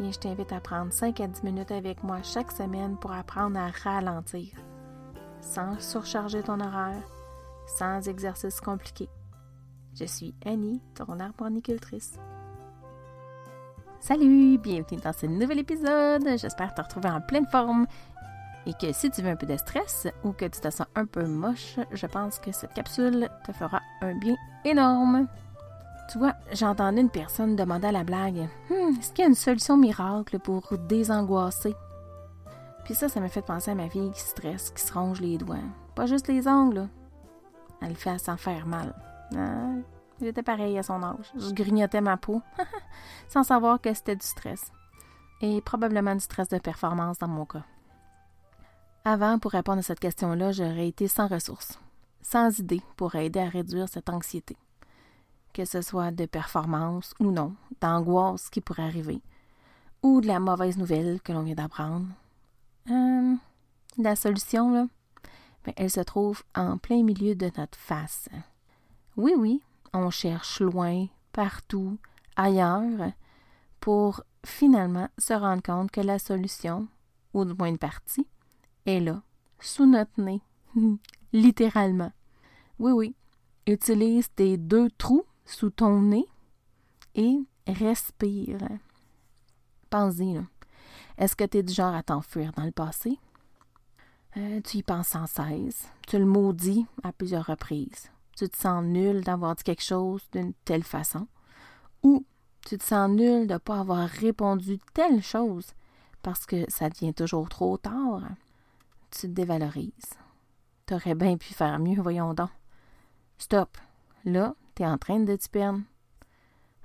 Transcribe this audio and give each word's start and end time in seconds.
Je 0.00 0.16
t'invite 0.16 0.52
à 0.52 0.60
prendre 0.60 0.92
5 0.92 1.20
à 1.20 1.26
10 1.26 1.42
minutes 1.42 1.72
avec 1.72 2.04
moi 2.04 2.22
chaque 2.22 2.52
semaine 2.52 2.96
pour 2.96 3.12
apprendre 3.12 3.58
à 3.58 3.70
ralentir, 3.82 4.54
sans 5.40 5.78
surcharger 5.80 6.40
ton 6.40 6.60
horaire, 6.60 7.02
sans 7.66 8.08
exercice 8.08 8.60
compliqué. 8.60 9.08
Je 9.98 10.04
suis 10.04 10.34
Annie, 10.46 10.80
ton 10.94 11.18
arboricultrice. 11.18 12.12
Salut, 13.98 14.56
bienvenue 14.58 15.00
dans 15.00 15.12
ce 15.12 15.26
nouvel 15.26 15.58
épisode. 15.58 16.28
J'espère 16.38 16.74
te 16.74 16.82
retrouver 16.82 17.10
en 17.10 17.20
pleine 17.20 17.46
forme 17.46 17.88
et 18.66 18.74
que 18.74 18.92
si 18.92 19.10
tu 19.10 19.20
veux 19.22 19.30
un 19.30 19.36
peu 19.36 19.46
de 19.46 19.56
stress 19.56 20.06
ou 20.22 20.30
que 20.30 20.44
tu 20.44 20.60
te 20.60 20.70
sens 20.70 20.86
un 20.94 21.06
peu 21.06 21.26
moche, 21.26 21.76
je 21.90 22.06
pense 22.06 22.38
que 22.38 22.52
cette 22.52 22.72
capsule 22.72 23.28
te 23.44 23.50
fera 23.50 23.80
un 24.00 24.16
bien 24.16 24.36
énorme. 24.64 25.26
Tu 26.08 26.16
vois, 26.16 26.34
j'ai 26.52 26.64
entendu 26.64 27.00
une 27.00 27.10
personne 27.10 27.54
demander 27.54 27.88
à 27.88 27.92
la 27.92 28.02
blague 28.02 28.48
hmm, 28.70 28.98
Est-ce 28.98 29.12
qu'il 29.12 29.24
y 29.24 29.26
a 29.26 29.28
une 29.28 29.34
solution 29.34 29.76
miracle 29.76 30.38
pour 30.38 30.72
désangoisser 30.88 31.74
Puis 32.84 32.94
ça, 32.94 33.10
ça 33.10 33.20
m'a 33.20 33.28
fait 33.28 33.42
penser 33.42 33.72
à 33.72 33.74
ma 33.74 33.90
fille 33.90 34.10
qui 34.12 34.20
stresse, 34.20 34.70
qui 34.70 34.82
se 34.82 34.92
ronge 34.92 35.20
les 35.20 35.36
doigts. 35.36 35.58
Pas 35.94 36.06
juste 36.06 36.28
les 36.28 36.48
ongles, 36.48 36.88
Elle 37.82 37.90
le 37.90 37.94
fait 37.94 38.10
à 38.10 38.18
s'en 38.18 38.38
faire 38.38 38.66
mal. 38.66 38.94
J'étais 40.20 40.42
pareil 40.42 40.78
à 40.78 40.82
son 40.82 41.02
âge. 41.02 41.30
Je 41.36 41.52
grignotais 41.52 42.00
ma 42.00 42.16
peau 42.16 42.40
sans 43.28 43.42
savoir 43.42 43.78
que 43.78 43.92
c'était 43.92 44.16
du 44.16 44.26
stress. 44.26 44.72
Et 45.42 45.60
probablement 45.60 46.14
du 46.14 46.20
stress 46.20 46.48
de 46.48 46.58
performance 46.58 47.18
dans 47.18 47.28
mon 47.28 47.44
cas. 47.44 47.64
Avant, 49.04 49.38
pour 49.38 49.52
répondre 49.52 49.78
à 49.78 49.82
cette 49.82 50.00
question-là, 50.00 50.52
j'aurais 50.52 50.88
été 50.88 51.06
sans 51.06 51.28
ressources, 51.28 51.78
sans 52.22 52.58
idée 52.58 52.82
pour 52.96 53.14
aider 53.14 53.40
à 53.40 53.48
réduire 53.48 53.88
cette 53.88 54.08
anxiété. 54.08 54.56
Que 55.58 55.64
ce 55.64 55.82
soit 55.82 56.12
de 56.12 56.24
performance 56.24 57.14
ou 57.18 57.32
non, 57.32 57.52
d'angoisse 57.80 58.48
qui 58.48 58.60
pourrait 58.60 58.84
arriver, 58.84 59.20
ou 60.04 60.20
de 60.20 60.28
la 60.28 60.38
mauvaise 60.38 60.78
nouvelle 60.78 61.20
que 61.20 61.32
l'on 61.32 61.42
vient 61.42 61.56
d'apprendre. 61.56 62.06
Euh, 62.88 63.34
la 63.98 64.14
solution, 64.14 64.70
là, 64.70 64.86
ben, 65.64 65.74
elle 65.76 65.90
se 65.90 65.98
trouve 65.98 66.44
en 66.54 66.78
plein 66.78 67.02
milieu 67.02 67.34
de 67.34 67.50
notre 67.58 67.76
face. 67.76 68.28
Oui, 69.16 69.32
oui, 69.36 69.60
on 69.92 70.10
cherche 70.10 70.60
loin, 70.60 71.06
partout, 71.32 71.98
ailleurs, 72.36 73.10
pour 73.80 74.22
finalement 74.46 75.08
se 75.18 75.32
rendre 75.32 75.64
compte 75.64 75.90
que 75.90 76.00
la 76.00 76.20
solution, 76.20 76.86
ou 77.34 77.44
du 77.44 77.54
moins 77.54 77.66
une 77.66 77.78
partie, 77.78 78.28
est 78.86 79.00
là, 79.00 79.22
sous 79.58 79.86
notre 79.86 80.20
nez, 80.20 80.40
littéralement. 81.32 82.12
Oui, 82.78 82.92
oui, 82.92 83.16
utilise 83.66 84.28
tes 84.36 84.56
deux 84.56 84.88
trous 84.98 85.24
sous 85.48 85.70
ton 85.70 86.00
nez 86.00 86.26
et 87.14 87.38
respire. 87.66 88.58
Pense-y, 89.90 90.40
Est-ce 91.16 91.34
que 91.34 91.44
tu 91.44 91.58
es 91.58 91.62
du 91.62 91.72
genre 91.72 91.94
à 91.94 92.02
t'enfuir 92.02 92.52
dans 92.52 92.64
le 92.64 92.72
passé? 92.72 93.18
Euh, 94.36 94.60
tu 94.60 94.78
y 94.78 94.82
penses 94.82 95.08
sans 95.08 95.26
cesse. 95.26 95.88
Tu 96.06 96.18
le 96.18 96.26
maudis 96.26 96.86
à 97.02 97.12
plusieurs 97.12 97.46
reprises 97.46 98.10
tu 98.38 98.48
te 98.48 98.56
sens 98.56 98.84
nul 98.84 99.22
d'avoir 99.22 99.56
dit 99.56 99.64
quelque 99.64 99.82
chose 99.82 100.22
d'une 100.30 100.52
telle 100.64 100.84
façon, 100.84 101.26
ou 102.04 102.24
tu 102.64 102.78
te 102.78 102.84
sens 102.84 103.10
nul 103.10 103.48
de 103.48 103.54
ne 103.54 103.58
pas 103.58 103.80
avoir 103.80 104.08
répondu 104.08 104.78
telle 104.94 105.24
chose 105.24 105.72
parce 106.22 106.46
que 106.46 106.64
ça 106.70 106.88
devient 106.88 107.12
toujours 107.12 107.48
trop 107.48 107.76
tard, 107.78 108.22
tu 109.10 109.22
te 109.22 109.26
dévalorises. 109.26 110.14
Tu 110.86 110.94
aurais 110.94 111.16
bien 111.16 111.36
pu 111.36 111.52
faire 111.52 111.80
mieux, 111.80 112.00
voyons 112.00 112.32
donc. 112.32 112.50
Stop. 113.38 113.76
Là, 114.24 114.54
tu 114.78 114.84
es 114.84 114.86
en 114.86 114.96
train 114.96 115.18
de 115.18 115.34
te 115.36 115.48
perdre. 115.48 115.80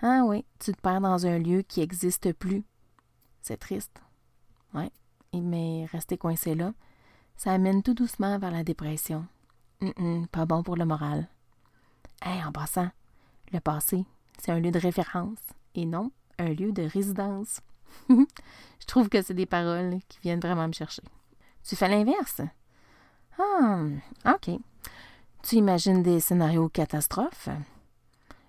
Ah 0.00 0.22
oui, 0.24 0.44
tu 0.58 0.72
te 0.72 0.80
perds 0.80 1.02
dans 1.02 1.26
un 1.26 1.38
lieu 1.38 1.62
qui 1.62 1.80
n'existe 1.80 2.32
plus. 2.32 2.64
C'est 3.42 3.58
triste. 3.58 4.00
Oui, 4.74 4.90
mais 5.34 5.86
rester 5.92 6.16
coincé 6.16 6.54
là, 6.54 6.72
ça 7.36 7.52
amène 7.52 7.82
tout 7.82 7.94
doucement 7.94 8.38
vers 8.38 8.50
la 8.50 8.64
dépression. 8.64 9.26
pas 10.32 10.46
bon 10.46 10.62
pour 10.62 10.76
le 10.76 10.86
moral 10.86 11.28
en 12.24 12.52
passant, 12.52 12.88
le 13.52 13.60
passé, 13.60 14.04
c'est 14.38 14.52
un 14.52 14.60
lieu 14.60 14.70
de 14.70 14.78
référence 14.78 15.38
et 15.74 15.84
non 15.84 16.10
un 16.38 16.48
lieu 16.48 16.72
de 16.72 16.82
résidence. 16.82 17.60
Je 18.08 18.86
trouve 18.86 19.08
que 19.08 19.22
c'est 19.22 19.34
des 19.34 19.46
paroles 19.46 19.98
qui 20.08 20.18
viennent 20.22 20.40
vraiment 20.40 20.66
me 20.66 20.72
chercher. 20.72 21.02
Tu 21.62 21.76
fais 21.76 21.88
l'inverse? 21.88 22.40
Ah, 23.38 23.84
OK. 24.26 24.50
Tu 25.42 25.56
imagines 25.56 26.02
des 26.02 26.20
scénarios 26.20 26.68
catastrophes? 26.68 27.48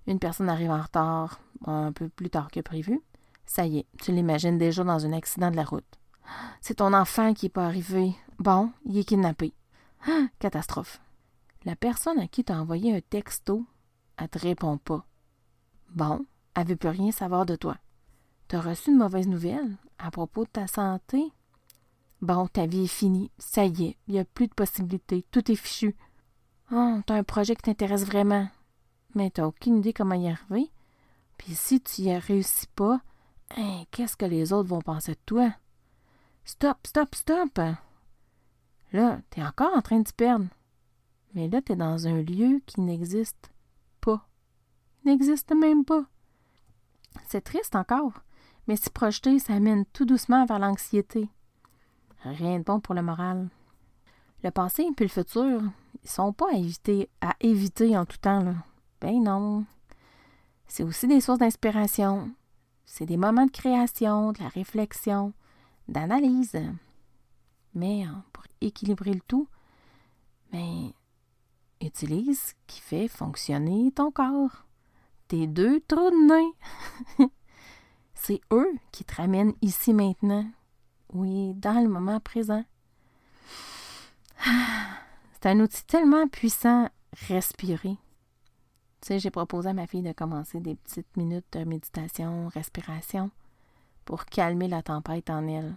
Une 0.07 0.19
personne 0.19 0.49
arrive 0.49 0.71
en 0.71 0.81
retard 0.81 1.39
un 1.65 1.91
peu 1.91 2.09
plus 2.09 2.29
tard 2.29 2.49
que 2.51 2.59
prévu. 2.59 3.01
Ça 3.45 3.65
y 3.65 3.79
est, 3.79 3.87
tu 4.01 4.11
l'imagines 4.11 4.57
déjà 4.57 4.83
dans 4.83 5.05
un 5.05 5.13
accident 5.13 5.51
de 5.51 5.55
la 5.55 5.63
route. 5.63 5.99
C'est 6.61 6.75
ton 6.75 6.93
enfant 6.93 7.33
qui 7.33 7.45
n'est 7.45 7.51
pas 7.51 7.65
arrivé. 7.65 8.13
Bon, 8.39 8.71
il 8.85 8.97
est 8.97 9.03
kidnappé. 9.03 9.53
Catastrophe. 10.39 11.01
La 11.65 11.75
personne 11.75 12.19
à 12.19 12.27
qui 12.27 12.43
tu 12.43 12.51
as 12.51 12.59
envoyé 12.59 12.95
un 12.95 13.01
texto, 13.01 13.65
elle 14.17 14.29
te 14.29 14.39
répond 14.39 14.77
pas. 14.77 15.05
Bon, 15.89 16.25
elle 16.55 16.67
veut 16.67 16.75
plus 16.75 16.89
rien 16.89 17.11
savoir 17.11 17.45
de 17.45 17.55
toi. 17.55 17.77
Tu 18.47 18.57
reçu 18.57 18.91
une 18.91 18.97
mauvaise 18.97 19.27
nouvelle 19.27 19.77
à 19.97 20.11
propos 20.11 20.43
de 20.43 20.49
ta 20.49 20.67
santé? 20.67 21.31
Bon, 22.21 22.47
ta 22.47 22.65
vie 22.65 22.85
est 22.85 22.87
finie. 22.87 23.31
Ça 23.37 23.65
y 23.65 23.85
est, 23.85 23.97
il 24.07 24.13
n'y 24.13 24.19
a 24.19 24.25
plus 24.25 24.47
de 24.47 24.53
possibilités. 24.53 25.25
Tout 25.31 25.51
est 25.51 25.55
fichu. 25.55 25.95
Oh, 26.71 26.99
un 27.07 27.23
projet 27.23 27.55
qui 27.55 27.63
t'intéresse 27.63 28.05
vraiment. 28.05 28.47
Mais 29.15 29.29
tu 29.29 29.41
n'as 29.41 29.47
aucune 29.47 29.77
idée 29.77 29.93
comment 29.93 30.15
y 30.15 30.29
arriver. 30.29 30.71
Puis 31.37 31.55
si 31.55 31.81
tu 31.81 32.03
y 32.03 32.15
réussis 32.15 32.67
pas, 32.67 33.01
hein, 33.57 33.83
qu'est-ce 33.91 34.17
que 34.17 34.25
les 34.25 34.53
autres 34.53 34.69
vont 34.69 34.81
penser 34.81 35.13
de 35.13 35.19
toi? 35.25 35.53
Stop, 36.45 36.77
stop, 36.85 37.15
stop! 37.15 37.59
Là, 38.91 39.19
tu 39.31 39.39
es 39.39 39.43
encore 39.43 39.75
en 39.75 39.81
train 39.81 39.99
de 39.99 40.11
perdre. 40.15 40.45
Mais 41.33 41.47
là, 41.47 41.61
tu 41.61 41.75
dans 41.75 42.07
un 42.07 42.21
lieu 42.21 42.61
qui 42.65 42.81
n'existe 42.81 43.51
pas. 44.01 44.27
N'existe 45.05 45.51
même 45.53 45.83
pas. 45.83 46.05
C'est 47.27 47.41
triste 47.41 47.75
encore, 47.75 48.13
mais 48.67 48.75
s'y 48.75 48.89
projeter, 48.89 49.39
ça 49.39 49.59
mène 49.59 49.85
tout 49.85 50.05
doucement 50.05 50.45
vers 50.45 50.59
l'anxiété. 50.59 51.29
Rien 52.23 52.59
de 52.59 52.63
bon 52.63 52.79
pour 52.79 52.93
le 52.93 53.01
moral. 53.01 53.49
Le 54.43 54.51
passé 54.51 54.83
et 54.83 55.03
le 55.03 55.09
futur, 55.09 55.61
ils 56.03 56.09
sont 56.09 56.33
pas 56.33 56.51
à 56.51 56.57
éviter, 56.57 57.09
à 57.21 57.35
éviter 57.39 57.97
en 57.97 58.05
tout 58.05 58.17
temps. 58.17 58.43
Là. 58.43 58.53
Ben 59.03 59.21
non. 59.21 59.65
C'est 60.65 60.83
aussi 60.83 61.09
des 61.09 61.19
sources 61.19 61.39
d'inspiration. 61.39 62.31
C'est 62.85 63.05
des 63.05 63.17
moments 63.17 63.45
de 63.45 63.51
création, 63.51 64.31
de 64.31 64.41
la 64.41 64.47
réflexion, 64.47 65.33
d'analyse. 65.89 66.57
Mais 67.73 68.03
hein, 68.03 68.23
pour 68.31 68.45
équilibrer 68.61 69.13
le 69.13 69.19
tout, 69.27 69.49
ben, 70.53 70.93
Utilise 71.81 72.39
ce 72.39 72.53
qui 72.65 72.79
fait 72.79 73.09
fonctionner 73.09 73.91
ton 73.91 74.09
corps. 74.09 74.63
Tes 75.27 75.47
deux 75.47 75.81
trous 75.81 76.11
de 76.11 77.19
nez. 77.19 77.29
C'est 78.13 78.39
eux 78.53 78.71
qui 78.93 79.03
te 79.03 79.15
ramènent 79.15 79.55
ici 79.61 79.93
maintenant. 79.93 80.49
Oui, 81.11 81.53
dans 81.55 81.83
le 81.83 81.89
moment 81.89 82.21
présent. 82.21 82.63
C'est 85.33 85.49
un 85.49 85.59
outil 85.59 85.83
tellement 85.83 86.29
puissant, 86.29 86.87
respirer. 87.27 87.97
Tu 89.03 89.07
sais, 89.07 89.19
j'ai 89.19 89.31
proposé 89.31 89.67
à 89.67 89.73
ma 89.73 89.85
fille 89.85 90.01
de 90.01 90.13
commencer 90.13 90.61
des 90.61 90.75
petites 90.75 91.17
minutes 91.17 91.43
de 91.51 91.65
méditation, 91.65 92.47
respiration, 92.47 93.31
pour 94.05 94.23
calmer 94.23 94.69
la 94.69 94.81
tempête 94.81 95.29
en 95.29 95.45
elle. 95.45 95.75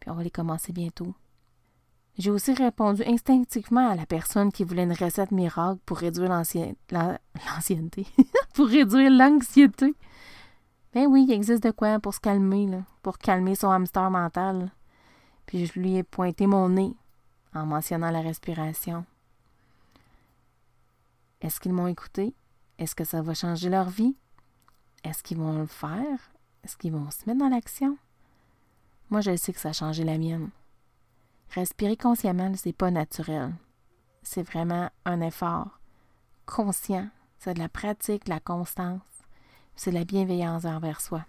Puis 0.00 0.08
on 0.08 0.14
va 0.14 0.22
les 0.22 0.30
commencer 0.30 0.72
bientôt. 0.72 1.14
J'ai 2.16 2.30
aussi 2.30 2.54
répondu 2.54 3.02
instinctivement 3.06 3.90
à 3.90 3.96
la 3.96 4.06
personne 4.06 4.50
qui 4.50 4.64
voulait 4.64 4.84
une 4.84 4.94
recette 4.94 5.30
miracle 5.30 5.78
pour 5.84 5.98
réduire 5.98 6.30
l'ancienneté, 6.90 8.06
pour 8.54 8.68
réduire 8.68 9.10
l'anxiété. 9.10 9.94
Ben 10.94 11.06
oui, 11.06 11.26
il 11.28 11.32
existe 11.34 11.64
de 11.64 11.70
quoi 11.70 12.00
pour 12.00 12.14
se 12.14 12.20
calmer, 12.20 12.66
pour 13.02 13.18
calmer 13.18 13.56
son 13.56 13.68
hamster 13.68 14.10
mental. 14.10 14.72
Puis 15.44 15.66
je 15.66 15.78
lui 15.78 15.96
ai 15.96 16.02
pointé 16.02 16.46
mon 16.46 16.70
nez 16.70 16.94
en 17.54 17.66
mentionnant 17.66 18.10
la 18.10 18.22
respiration. 18.22 19.04
Est-ce 21.40 21.60
qu'ils 21.60 21.72
m'ont 21.72 21.86
écouté? 21.86 22.34
Est-ce 22.78 22.94
que 22.94 23.04
ça 23.04 23.22
va 23.22 23.34
changer 23.34 23.68
leur 23.68 23.88
vie? 23.88 24.16
Est-ce 25.04 25.22
qu'ils 25.22 25.38
vont 25.38 25.58
le 25.58 25.66
faire? 25.66 26.32
Est-ce 26.64 26.76
qu'ils 26.76 26.92
vont 26.92 27.10
se 27.10 27.24
mettre 27.26 27.38
dans 27.38 27.48
l'action? 27.48 27.96
Moi, 29.10 29.20
je 29.20 29.36
sais 29.36 29.52
que 29.52 29.60
ça 29.60 29.70
a 29.70 29.72
changé 29.72 30.04
la 30.04 30.18
mienne. 30.18 30.50
Respirer 31.50 31.96
consciemment, 31.96 32.52
c'est 32.56 32.72
pas 32.72 32.90
naturel. 32.90 33.54
C'est 34.22 34.42
vraiment 34.42 34.90
un 35.04 35.20
effort 35.20 35.78
conscient. 36.44 37.08
C'est 37.38 37.54
de 37.54 37.58
la 37.58 37.68
pratique, 37.68 38.28
la 38.28 38.40
constance. 38.40 39.00
C'est 39.76 39.90
de 39.90 39.96
la 39.98 40.04
bienveillance 40.04 40.64
envers 40.64 41.00
soi. 41.00 41.24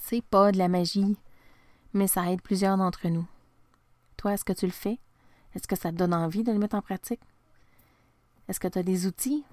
C'est 0.00 0.22
pas 0.22 0.52
de 0.52 0.58
la 0.58 0.68
magie, 0.68 1.16
mais 1.92 2.06
ça 2.06 2.30
aide 2.30 2.42
plusieurs 2.42 2.76
d'entre 2.76 3.08
nous. 3.08 3.26
Toi, 4.16 4.34
est-ce 4.34 4.44
que 4.44 4.52
tu 4.52 4.66
le 4.66 4.72
fais? 4.72 4.98
Est-ce 5.54 5.66
que 5.66 5.76
ça 5.76 5.90
te 5.90 5.96
donne 5.96 6.14
envie 6.14 6.44
de 6.44 6.52
le 6.52 6.58
mettre 6.58 6.76
en 6.76 6.82
pratique? 6.82 7.20
Est-ce 8.48 8.60
que 8.60 8.68
tu 8.68 8.78
as 8.78 8.82
des 8.82 9.06
outils? 9.06 9.44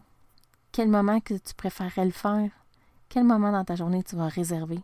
Quel 0.72 0.90
moment 0.90 1.20
que 1.20 1.34
tu 1.34 1.54
préférerais 1.56 2.06
le 2.06 2.12
faire? 2.12 2.52
Quel 3.10 3.24
moment 3.24 3.52
dans 3.52 3.66
ta 3.66 3.76
journée 3.76 4.04
tu 4.04 4.16
vas 4.16 4.28
réserver? 4.28 4.82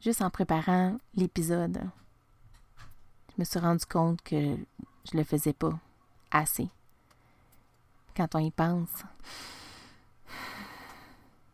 Juste 0.00 0.22
en 0.22 0.30
préparant 0.30 0.96
l'épisode, 1.14 1.80
je 3.30 3.34
me 3.38 3.44
suis 3.44 3.58
rendu 3.58 3.84
compte 3.84 4.22
que 4.22 4.56
je 5.10 5.16
le 5.16 5.24
faisais 5.24 5.52
pas 5.52 5.78
assez. 6.30 6.68
Quand 8.16 8.34
on 8.34 8.38
y 8.38 8.50
pense, 8.50 9.04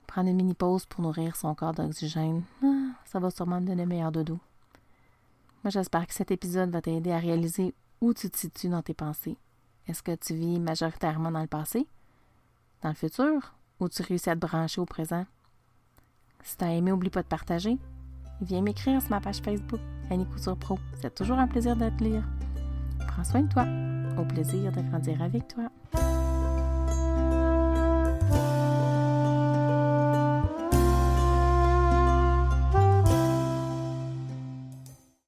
prendre 0.06 0.28
une 0.28 0.36
mini 0.36 0.54
pause 0.54 0.86
pour 0.86 1.02
nourrir 1.02 1.36
son 1.36 1.54
corps 1.54 1.74
d'oxygène, 1.74 2.42
ah, 2.64 2.92
ça 3.04 3.18
va 3.18 3.30
sûrement 3.30 3.60
me 3.60 3.66
donner 3.66 3.86
meilleur 3.86 4.12
dodo. 4.12 4.38
Moi, 5.64 5.70
j'espère 5.70 6.06
que 6.06 6.14
cet 6.14 6.30
épisode 6.30 6.70
va 6.70 6.80
t'aider 6.80 7.12
à 7.12 7.18
réaliser 7.18 7.74
où 8.00 8.14
tu 8.14 8.30
te 8.30 8.38
situes 8.38 8.68
dans 8.68 8.82
tes 8.82 8.94
pensées. 8.94 9.36
Est-ce 9.88 10.02
que 10.02 10.14
tu 10.14 10.34
vis 10.34 10.58
majoritairement 10.58 11.30
dans 11.30 11.40
le 11.40 11.46
passé, 11.46 11.86
dans 12.82 12.88
le 12.88 12.94
futur, 12.94 13.54
ou 13.78 13.88
tu 13.88 14.02
réussis 14.02 14.30
à 14.30 14.34
te 14.34 14.40
brancher 14.40 14.80
au 14.80 14.86
présent? 14.86 15.24
Si 16.42 16.56
tu 16.56 16.64
as 16.64 16.74
aimé, 16.74 16.92
oublie 16.92 17.10
pas 17.10 17.22
de 17.22 17.28
partager. 17.28 17.78
Viens 18.40 18.62
m'écrire 18.62 19.00
sur 19.00 19.10
ma 19.10 19.20
page 19.20 19.38
Facebook, 19.38 19.80
Annie 20.10 20.26
Couture 20.26 20.56
Pro. 20.56 20.78
C'est 21.00 21.14
toujours 21.14 21.38
un 21.38 21.48
plaisir 21.48 21.76
de 21.76 21.88
te 21.88 22.04
lire. 22.04 22.24
Prends 23.06 23.24
soin 23.24 23.42
de 23.42 23.48
toi. 23.48 23.64
Au 24.20 24.24
plaisir 24.24 24.72
de 24.72 24.80
grandir 24.82 25.22
avec 25.22 25.48
toi. 25.48 25.70